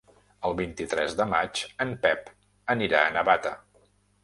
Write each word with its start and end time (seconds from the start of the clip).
El 0.47 0.53
vint-i-tres 0.61 1.13
de 1.19 1.27
maig 1.33 1.61
en 1.85 1.93
Pep 2.07 2.33
anirà 2.77 3.05
a 3.11 3.15
Navata. 3.21 3.57